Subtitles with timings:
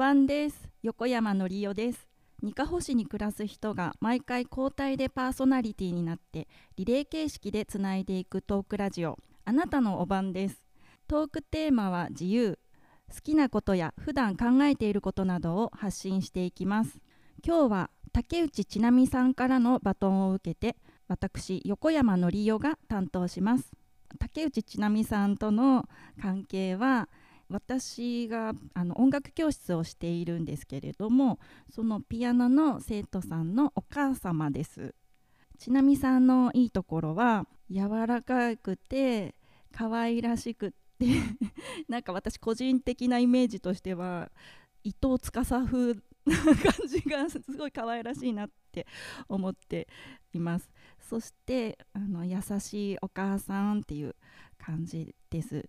[0.00, 0.70] おばんです。
[0.82, 2.08] 横山のりおです。
[2.42, 9.18] にかほ市に暮らす人が毎回交代でパーソナリティになってリレー形式でつないでいくトークラジオ。
[9.44, 10.64] あなたのおばんです。
[11.06, 12.58] トークテーマは自由。
[13.14, 16.98] 好きなことや普段考えていることなどを発信していきます。
[17.46, 23.70] 今日は竹内千奈美さんからのバトンを受けて私横山のりおが担当します。
[24.18, 25.86] 竹内千奈美さんとの
[26.22, 27.10] 関係は
[27.50, 34.94] 私があの音楽教室をしているんですけれどもそのピアノの生徒さんのお母様です。
[35.58, 39.34] ちなみさんのいいところは柔らかくて
[39.72, 41.06] 可愛らしくって
[41.88, 44.30] なんか私個人的なイメージとしては
[44.84, 48.86] 伊藤司風な感じがすごい可愛らしいなって
[49.28, 49.88] 思って
[50.32, 50.70] います。
[51.00, 54.14] そしてあの優しいお母さんっていう
[54.56, 55.68] 感じです。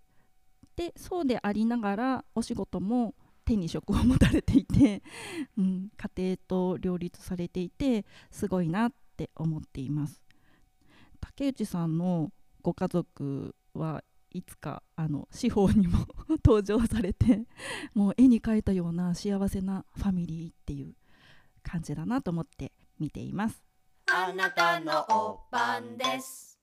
[0.75, 3.13] でそうでありながらお仕事も
[3.45, 5.03] 手に職を持たれていて、
[5.57, 10.21] うん、家庭と両立されていてすごいなって思っています。
[11.19, 16.05] 竹内さんのご家族はいつかあの司法にも
[16.43, 17.45] 登場されて
[17.93, 20.95] もう絵に描いたような幸せなファミリーっていう
[21.63, 23.63] 感じだなと思って見ています。
[24.07, 26.59] あなたのおばんです。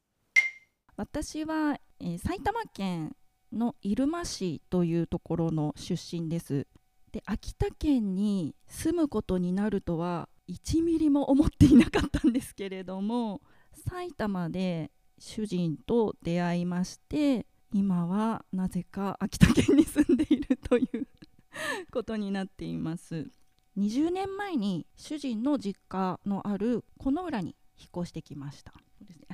[0.97, 3.15] 私は、えー、埼玉県
[3.53, 6.67] の入間市というところの出身です。
[7.13, 13.41] で秋田県に住むことになるとは1ミリも思っていなかったんですけれども
[13.89, 21.07] 埼玉で主人と出会いまして今はなぜか秋田県に住んでいるという
[21.93, 23.31] ことになっています。
[23.77, 28.73] 20年前に主人の実家のあるこの浦に引っ越してきました。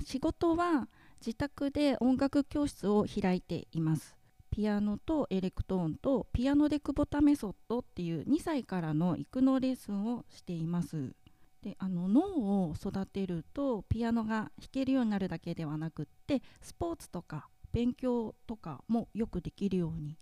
[0.04, 0.88] 仕事は
[1.24, 4.14] 自宅で音楽教室を開いています。
[4.50, 11.14] ピアノとエレクトーンとピアノで久保田メソッドっていう2歳からの育のレッスンをしています。
[11.62, 12.20] であの脳
[12.68, 20.18] を育てるとピアノが弾けるようになるだけではなくってスポーツとか勉強とかもよくできるように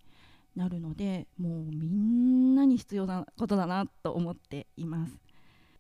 [0.54, 5.19] なるのでもうみんなに必要なことだなと思っています。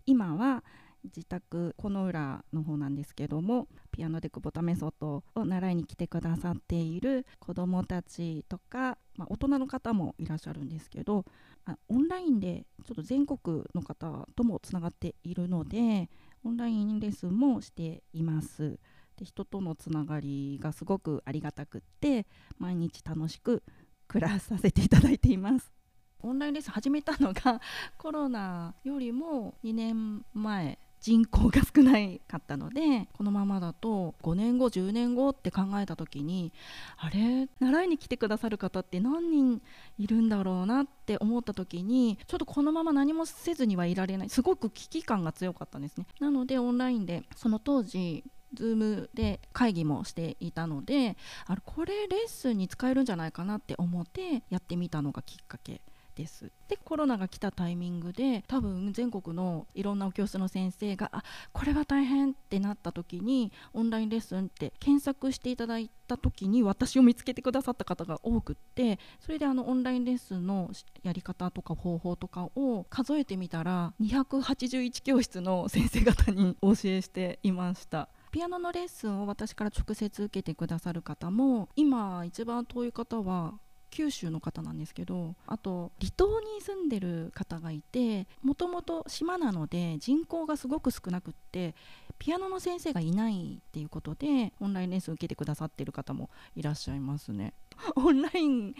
[0.04, 0.64] 今は
[1.04, 11.24] 自宅この裏の方なんですけどもピアノで久保田メソッドを習いに来てくださっている子どもたちとか、まあ、大人の方もいらっしゃるんですけど
[11.64, 16.08] あオンラインでちょっと全国の方ともつながっているので
[16.44, 18.78] オンラインレッスンもしています。
[19.16, 22.26] で人とのつながりがすごくありがたくって
[22.58, 23.62] 毎日楽しく
[24.08, 25.72] 暮らさせていただいています。
[26.20, 27.60] オンラインレッスン始めたのが
[27.98, 36.52] コロナよりも2年前人口が少ないかったのでこのままだと5年後10年後って考えた時に
[36.96, 37.48] あれ？
[37.58, 39.62] 習いに来てくださる方って何人
[39.98, 44.30] いるんだろうなって思った時にちょっとこのまま何もせずにはいられない。
[44.30, 46.06] すごく危機感が強かったんですね。
[46.20, 48.22] なのでオンラインでその当時
[48.54, 55.80] Zoom で会議もしていたのであれこれレッスンに使えるんじゃないかなって思ってやってみたのがきっかけ。
[56.14, 70.70] ですでコロナが来たタイミングで多分全国のいろんなお教室の先生があこれは大変ってなった時にオンラインレッスンって検索していただいた時に私を見つけてくださった方が多くってそれであのオンラインレッスンの
[71.02, 78.08] やり方とか方法とかを数えてみたら281教室の先生方にお教えしていました。
[78.32, 83.52] ピアノのレッスンを私から直接受けてくださる方も今一番遠い方は
[83.92, 91.74] 九州の方なんですけどあと離島に住んでる方がいてもともと島なので人口がすごく少なくって
[92.18, 97.52] ピアノの先生がいないっていうことでオンラインレッスン受けてくださってる方もいらっしゃいますね。
[97.96, 98.74] オンライン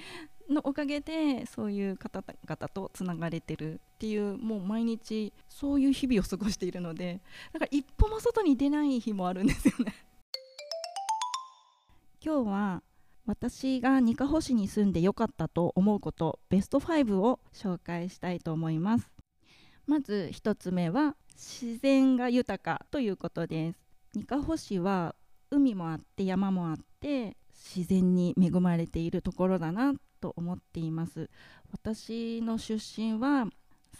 [0.48, 7.20] のおかげでそういう方々とつながれてるっていうもう毎日そういう日々を過ごしているので
[7.52, 9.94] だから一歩も外に出ない日もあるんですよね。
[12.24, 12.82] 今日は
[13.24, 19.10] 私がにかほ市に住んでよかったと思うことベスト5を紹介したいと思います。
[19.86, 23.78] まず1つ目は自然が豊かということです。
[24.14, 25.14] にかほ市は
[25.50, 27.36] 海もあって山もあって
[27.74, 31.30] 自然に恵まれているところだなと思っています。
[31.70, 33.46] 私の出身は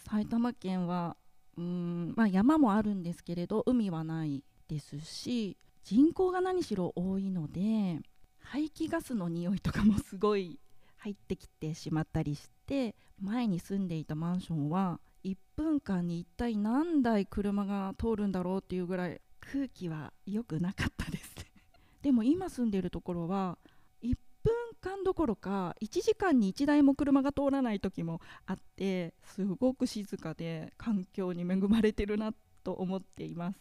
[0.08, 1.16] 埼玉県は
[1.56, 8.00] うん、まあ、山もあるんですけれど海はないですし人口が何しろ多いので
[8.42, 10.58] 排気ガスの匂いとかもすごい
[10.96, 21.34] 入ってきてしまったりして前に住んでいたマンションは1分間に一体何台車が通るんだろうっていうぐらい空気は良くなかったです。
[22.02, 23.58] でも今住んでいるところは
[24.02, 32.34] 1分間どころか1時間に1台も車が通らない時もあってすごく静かで環境に恵まれてるな
[32.64, 33.60] と思っています。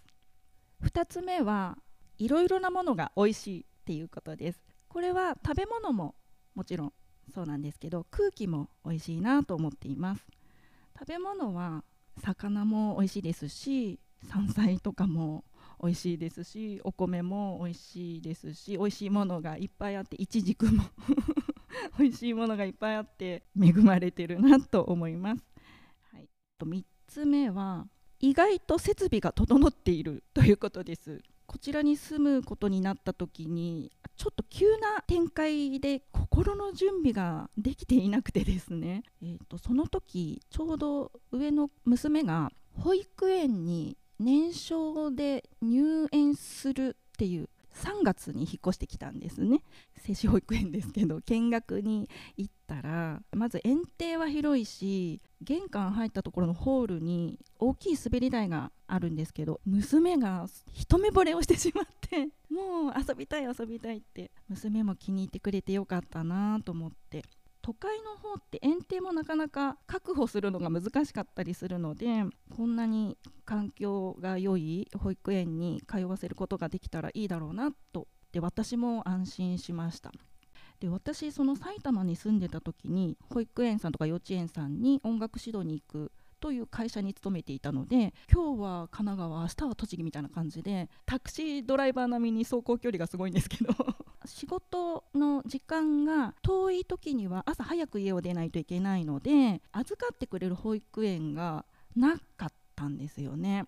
[0.84, 1.78] 2つ目は
[2.18, 4.71] いろいろなものが美味しいっていうことです。
[4.92, 6.16] これは食べ物も
[6.54, 6.94] もちろん
[7.34, 10.28] そうなんですけど空気も美味しいなと思っています。
[11.00, 11.86] 食べ物は
[12.22, 15.46] 魚も美味しいですし山菜とかも
[15.82, 20.84] 美味しいですしお米も美味しいですし美味しいものがいっぱいあっていちじくも
[21.98, 25.44] 美味しいものがいっぱいあって恵まれてるなと思います、
[26.12, 26.28] はい、
[26.58, 27.88] と3つ目は
[28.20, 31.24] 意外と設備が整っているということです。
[31.48, 33.92] こちらに住むことになった時に
[34.22, 49.64] ちょっと急な展開で心の準備ができていなくてですね、 えーと、その時ちょうど上の娘が保育園に年少で入園するっていう3月に引っ越してきたんですね。
[49.98, 67.24] 精子保育園ですけど見学に行ったらまず園庭は広いし玄関入ったところのホールに大きい滑り台があるんですけど娘が一目惚れをしてしまってもう遊びたい遊びたいって娘も気に入ってくれてよかったなと思って。
[67.62, 72.24] 都会の方って園庭もなかなか確保するのが難しかったりするので
[72.56, 78.08] こんなに環境が良い保育園に通わせることができたらいいだろうなと。
[78.32, 80.12] で私も安心しました。
[80.80, 93.76] で私その埼玉に住んでた時に保育園さんとか幼稚園さんに音楽指導に行くという会社に勤めていたので今日は神奈川明日は栃木みたいな感じでタクシードライバー並みに走行距離がすごいんですけど。
[94.26, 101.66] 仕事の時間が遠い時には朝早く家を出ないといけないので預かってくれる保育園が
[101.96, 103.66] なかったんですよね。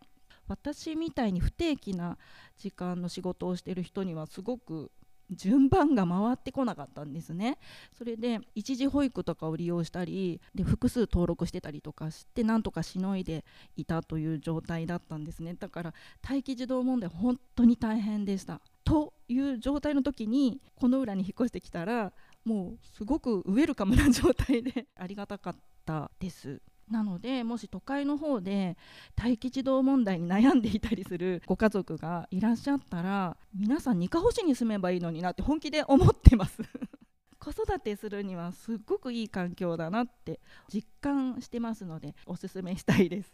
[0.48, 2.18] 私みたいに不定期な
[2.58, 4.92] 時間の仕事をしてる人にはすごく
[5.32, 7.58] 順番が回ってこなかったんですね。
[7.98, 13.46] それで一時保育とかを利用したりで複数登録してたりとかしてなんとかしのいで
[13.76, 15.54] いたという状態だったんですね。
[15.56, 18.62] だから待機児童問題本当に大変でした。
[18.84, 22.14] という状態の時にこの裏に引っ越してきたら
[22.46, 26.62] もうすごくウェルカムな状態でありがたかったです。
[26.90, 28.78] なのでもし都会の方で
[29.18, 36.62] 待機児童問題に悩んでいたりするご家族がいらっしゃったら皆さんにかほしに住めばいいのになって本気で思ってます。
[37.40, 40.40] 子育てするにはすっごくいい環境だなって
[40.70, 43.34] 実感してますのでおすすめしたいです。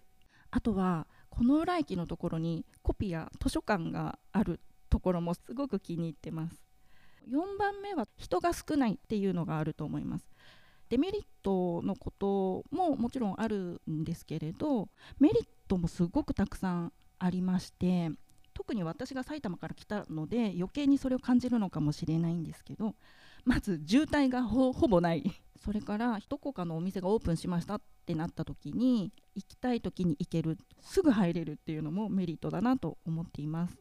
[0.52, 4.60] あとはこの浦駅のところにコピア図書館がある
[4.90, 6.62] ところもすごく気に入ってます。
[7.30, 10.26] 4番目は人が少ないっていうのがあると思います。
[10.90, 14.90] デメリットのことももちろんあるんですけれど
[15.20, 18.10] メリットもすごくたくさんありまして
[18.56, 22.96] 特に私が埼玉から来たので余計にそれを感じるのかもしれないんですけど
[23.46, 25.24] まず渋滞がほぼない。
[25.64, 33.78] それからどこかのお店がオープンしましたってなった時に行きたい時に行けるすぐ入れるっていうのもメリットだなと思っています。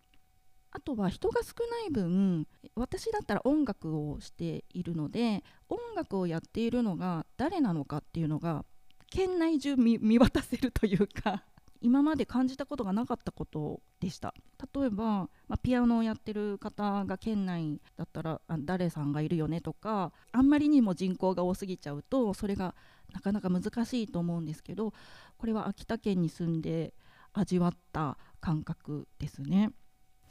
[0.71, 8.65] あとは人が少ない分私だったら音楽をしているので音楽をやっているのが誰なのかっていうのが
[9.11, 11.45] 県内中 見渡せるというか
[11.81, 14.35] 今まで感じたことがなかったことでした
[14.75, 15.05] 例えば、
[15.47, 22.75] まあ、ピアノをやってる方が県内だったら誰さんがいるよねとかあんまりにも人口が多すぎちゃうとそれが
[23.13, 24.93] なかなか難しいと思うんですけど
[25.39, 26.95] これは秋田県に住んで
[27.33, 29.71] 味わった感覚ですね。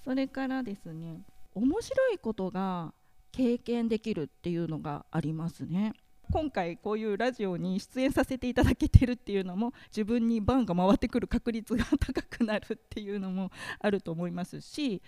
[0.08, 1.20] それからですね
[1.54, 2.94] 面白いことが
[3.34, 5.92] 経験できるっていうのがありますね。
[6.32, 15.02] 今回こういうラジオに出演させていただけてるっていうのも自分に番が回ってくる確率が高くなるっていうのもあると思いますし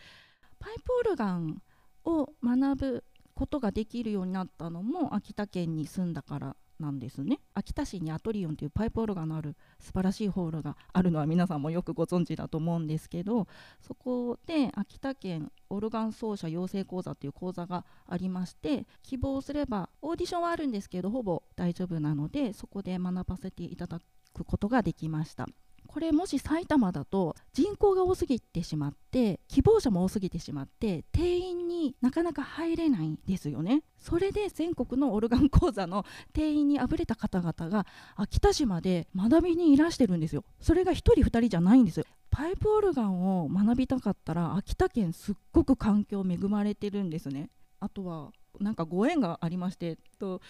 [0.60, 1.62] パイプオルガン
[2.06, 3.04] を学ぶ
[3.36, 13.48] ことができるようになったのも秋田県に住んだからなんですね秋田市にアトリオンというパイプオルガンのある素晴らしいホールがあるのは皆さんもよくご存知だと思うんですけど
[13.82, 24.00] そこで秋田県オルガン奏者養成講座という講座がありまして希望すればオーディションはあるんですけどほぼ大丈夫なのでそこで学ばせていただ
[24.34, 25.48] くことができました。
[25.90, 33.84] これもし埼玉だと人口が多すぎてしまって希望者も多すぎてしまって定員になかなか入れないんですよね。
[33.98, 37.86] それで全国のオルガン講座の定員にあぶれた方々が
[38.16, 40.46] 秋田市まで学びにいらしてるんですよ。
[40.62, 42.06] それが1人2人じゃないんですよ。
[42.30, 47.50] パイプオルガンを学びたかったら秋田県すっごく環境恵まれてるんですね。
[47.82, 50.42] あとはなんかご縁がありましてと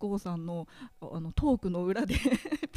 [0.00, 0.66] IKKO さんの
[1.00, 2.16] あのトークの裏で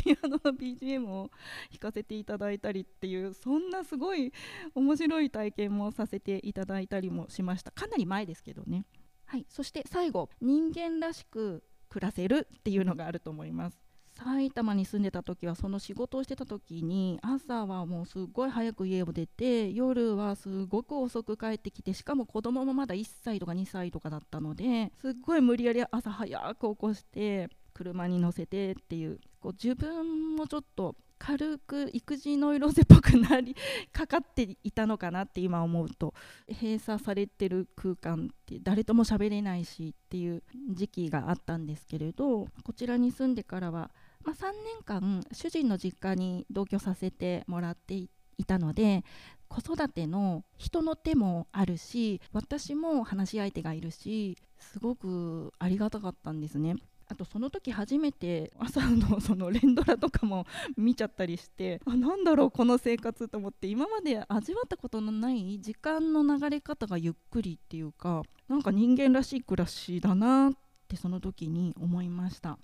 [0.04, 1.30] ピアノの BGM を
[1.72, 4.32] 弾かせていただいたりっていうそんなすごい
[4.76, 7.72] 面白い体験もさせていただいたりもしました。
[7.72, 8.86] かなり前ですけどね。
[9.26, 13.90] はい、そして最後人間らしく暮らせるっていうのがあると思います。
[14.24, 33.56] 埼玉に住んでた時はその仕事をしてた時に朝はもうすっごい早く家を出て夜はすごく遅く帰ってきてしかも子供もまだ1歳とか2歳とかだったのですっごい無理やり朝早く起こして車に乗せてっていうこう自分もちょっと軽く育児ノイローゼっぽくなり
[33.92, 36.14] かかっていたのかなって今思うと
[36.50, 43.92] 閉鎖されてる空間って誰とも喋れないしっていう時期があったんですけれどこちらに住んでからは
[44.26, 48.10] まあ、3年間主人の実家に同居させてもらってい
[48.46, 49.04] たので
[49.48, 56.76] 子育ての人の手もあるし私も話し相手がいるしすごくありがたかったんですね。
[57.12, 60.46] あとその時初めて朝のその連ドラとかも
[60.78, 70.54] 見ちゃったりしてあなんだろうこの生活と思って今まで味わったことのない時間の流れ方がゆっくりっていうかなんか人間らしい暮らしだなっ
[70.88, 72.60] てその時に思いました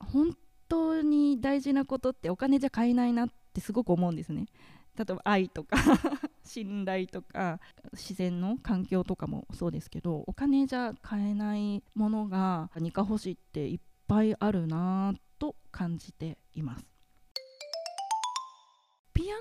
[0.00, 0.34] 本
[0.68, 4.46] 当に大事なことってお金じゃ買えないなってすごく思うんですね。
[4.96, 5.76] 例えば愛とか
[6.44, 7.60] 信頼とか
[7.92, 16.86] 自然の環境とかもそうですけどお金じゃ買えないものがニカ星っていっぱいあるなと感じています。
[19.12, 19.34] ピア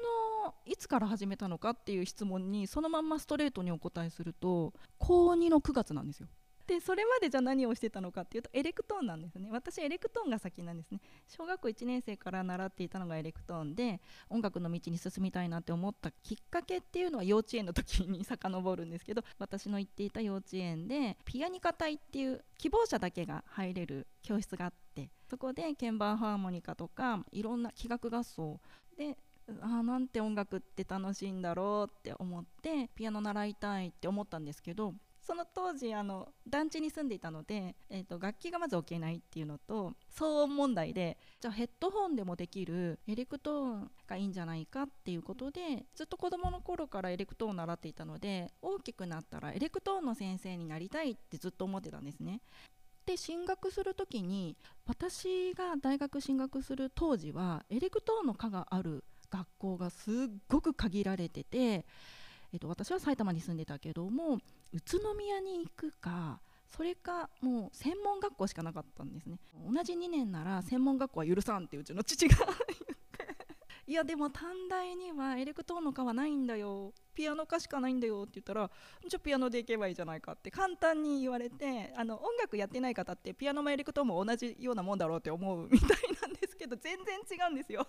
[0.46, 6.28] ノいつから始めたのかっていう質問にそのまんまストレートにお答えすると高2の9月なんですよ。
[6.66, 9.50] でそれまでじゃ何をしてたのかっていうとエレクトーンなんですね。
[9.52, 11.02] 私エレクトーンが先なんですね。
[11.28, 28.60] 小学校1年生から習っていたのがエレクトーンで音楽の道に進みたいなって思ったきっかけっていうのは幼稚園の時に遡るんですけど私の行っていた幼稚園でピアニカ隊っていう希望者だけが入れる教室があってそこで鍵盤ハーモニカとかいろんな器楽合奏
[28.98, 29.18] で
[29.62, 34.94] あーなんて音楽って楽しいんだろうって思ってピアノ習いたいって思ったんですけど
[35.24, 52.42] その当時あの団地に住んでいたので、えーと、楽器がまず置けないっていうのと騒音問題でじゃあヘッドホンでもできるエレクトーンがいいんじゃないかっていうことでずっと子どもの頃からエレクトーンを習っていたので大きくなったらエレクトーンの先生になりたいってずっと思ってたんですね。
[53.06, 60.14] で進学する時に私が大学進学する当時はエレクトーンの科がある学校がすっ
[60.48, 61.86] ごく限られてて
[62.54, 64.38] えっと、私は埼玉に住んでたけども
[64.74, 66.42] 宇都宮に行くか
[66.76, 69.38] それかもう専門学校しかなかったんですね。
[69.54, 72.36] 同じ2年なら専門学校は許さんってうちの父が
[73.86, 76.94] いやでも短大にはエレクトーンの科はないんだよ。
[77.14, 78.24] ピアノ科しかないんだよ。
[78.24, 78.72] って言ったら
[79.08, 85.90] じゃあピアノで行けばいいじゃないかって簡単に言われてあの音楽やってない方ってピアノもエレクトーンも同じようなもんだろうって思う みたい
[86.22, 87.86] なんですけど全然違うんですよ。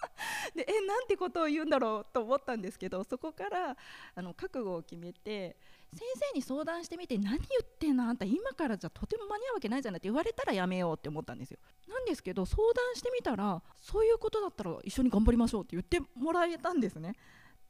[0.54, 3.76] でえなんてことを言うんだろうと思ったんですけどそこから
[4.14, 5.56] あの覚悟を決めて
[5.92, 6.00] 先
[6.32, 8.08] 生に相談してみて何言ってんの？
[8.08, 11.58] あんた今からじゃとても間に合うわけないじゃないって言われたらやめようって思ったんですよ。
[11.88, 17.14] なんですけど相談してみたらそういうことだったら一緒に頑張りましょうって言ってもらえたんですね。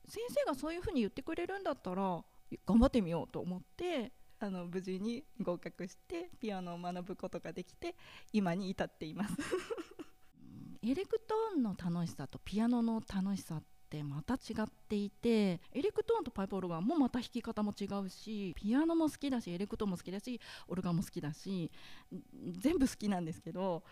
[0.06, 2.22] 先生がそういうふうに言ってくれるんだったら
[2.66, 7.94] 頑張ってみようと思ってあの無事に合格してピアノを学ぶことができて
[8.32, 9.34] 今に至っています。
[10.82, 21.70] エレクトーンの楽しさとピアノの楽しさってまた違っていてエレクトーンとパイプオルガンもまた弾き方も違うしピアノも好きだしエレクトーンも好きだしオルガンも好きだし
[22.52, 23.82] 全部好きなんですけど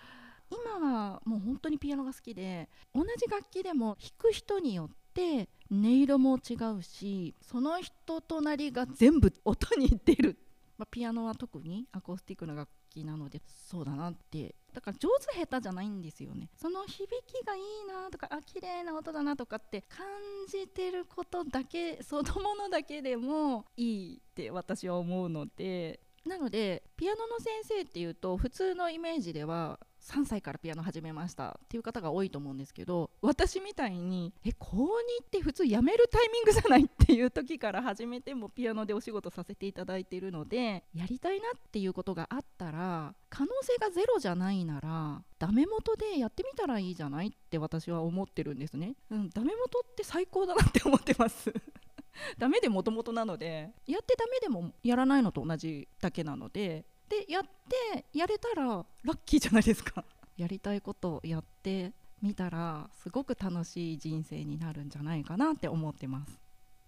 [0.51, 10.39] 今はもう本当にピアノが好きで同じ楽器でも弾く人によって音色も違うしその人となりが全部音に出る、
[10.79, 16.49] まあ、ピアノは特にアコースティックな楽器なのでそうだなってだから上手下手じゃないんですよね。
[16.55, 20.07] その響きがいいなとかあ綺麗な音だなとかって感
[20.49, 26.01] じてることだけそのものだけでもいいって私は思うので。
[26.27, 51.53] なのでピアノの先生っていうと普通のイメージでは3歳からピアノ始めましたっていう方が多いと思うんですけど私みたいにえ高2って普通やめるタイミングじゃないっていう時から始めてもピアノでお仕事させていただいているのでやりたいなっていうことがあったら可能性がゼロじゃないならダメ元でやってみたらいいじゃないって私は思ってるんですね、うん、ダメ元って最高だなって思ってます。
[52.39, 60.05] ダメでもともとなのでやってダメでもやらないのと同じだけなのででやってやれたらラッキーじゃないですか。
[60.37, 66.39] やりたいことをやってみたらすごく楽しい人生になるんじゃないかなって思ってます。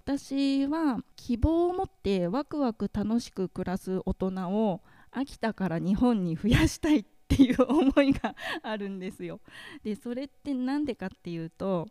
[0.04, 9.40] 私は希望を持ってワクワク楽しく暮らす大人を秋田から日本に増やしたいっていう思いがあるんですよ。
[9.84, 11.88] でそれって何でかっていうと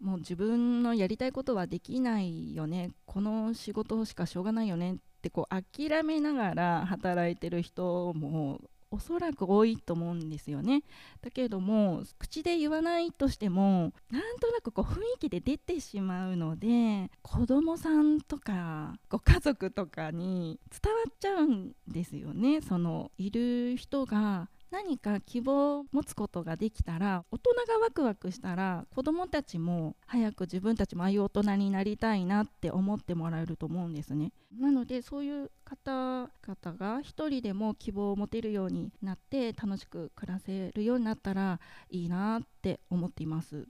[0.00, 2.90] もう自分のやりたいことはできないよね。
[3.06, 4.94] この仕事しかしょうがないよね。
[4.94, 8.60] っってこう諦めながら働いてる人も
[8.90, 10.82] おそらく多いと思うんですよね。
[11.20, 22.62] だけども口で言わないとしてもなんとなくこう雰囲気で出てしまうので子供さんとかご家族とかに伝わっちゃうんですよね。
[22.62, 34.32] そのいる人が何か希望を持つことができたら大人がワクワクしたら子どもたちも早く自分たちもああいう大人になりたいなって思ってもらえると思うんですね。
[34.58, 41.60] なのでそういう方々が一人でも希望を持てるようになって楽しく暮らせるようになったら
[41.90, 43.66] いいなって思っています。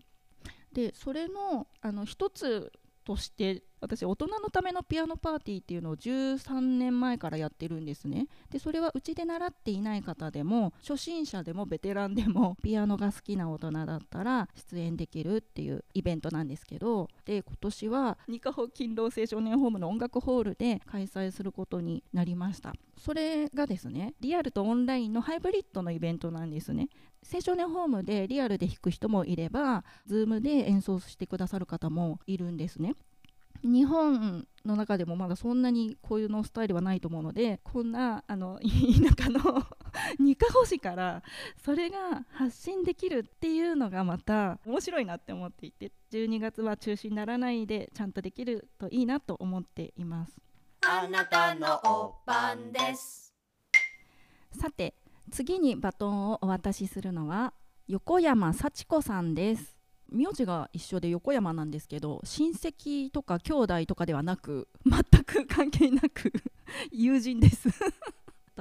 [0.73, 2.73] でそれのあの一つ
[3.05, 8.27] として私大人のためのピアノパーティーっていうのを13年前からやってるんですね。
[8.51, 17.09] でそれはうちで習っていない方でも初心者でもベテランでもピアノが好きな大人だったら出演できるっていうイベントなんですけど。
[17.25, 22.75] で今年は二カ保勤労青少年ホームの音楽ホールで開催することになりました。
[22.99, 26.89] それがですねリアルとオンラインのハイブリッドのイベントなんですね。
[27.33, 32.95] 青少年ホームでリアルで弾く人もいれば Zoom で演奏してくださる方もいるんですね。
[33.63, 38.61] 日本の中でもまだそんなにこういうのスタイルはないと思うのでこんなあの
[39.17, 39.41] 田舎の
[40.19, 41.23] 二カ保市から
[41.57, 50.37] それが発信できるっていうのがまた面白いなって思っていて12月は中止にならないでちゃんとできるといいなと思っています。
[50.87, 53.35] あなたのおばんです。
[54.53, 54.95] さて
[55.31, 57.53] 次にバトンをお渡しするのは
[57.87, 59.78] 横山幸子さんです
[60.11, 66.33] 名字が一緒で横山なんですけど親戚とか兄弟とかではなく全く関係なく
[66.93, 67.69] 友人です。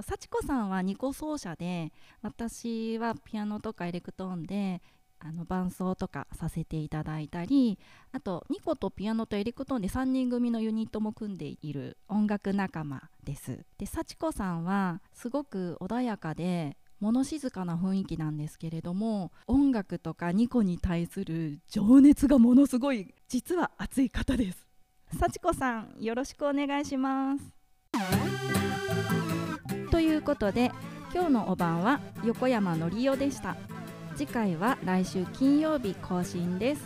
[0.02, 4.82] 幸子さんは二胡奏者で私はピアノとかエレクトーンで
[5.20, 7.80] あの伴奏とかさせていただいたり
[8.12, 13.66] あと二胡とピアノとエレクトーンで3人組のユニットも組んでいる音楽仲間です。
[13.78, 24.68] で幸子さんはすごく穏やかで物静かな雰囲気なんですけれども音楽とか二胡に対する情熱がものすごい実は熱い方です。
[25.18, 27.44] 幸子さんよろしくお願いします。
[29.92, 30.72] ということで
[31.14, 33.56] 今日のお晩は横山のりおでした。
[34.16, 36.86] 次回は来週金曜日更新です。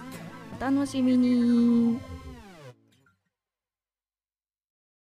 [0.60, 2.00] お楽しみに